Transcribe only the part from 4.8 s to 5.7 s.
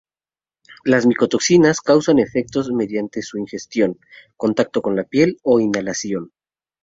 con la piel o